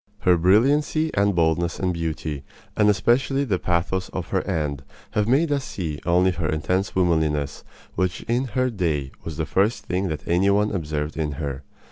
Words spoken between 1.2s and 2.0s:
boldness and